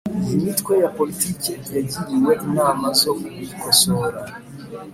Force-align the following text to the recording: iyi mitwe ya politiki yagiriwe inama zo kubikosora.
iyi 0.23 0.35
mitwe 0.45 0.73
ya 0.83 0.89
politiki 0.97 1.51
yagiriwe 1.75 2.33
inama 2.47 2.87
zo 3.01 3.11
kubikosora. 3.19 4.19